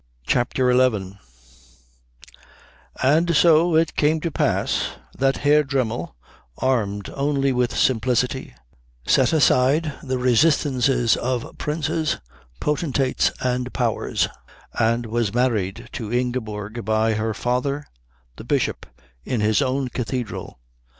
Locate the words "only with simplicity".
7.13-8.55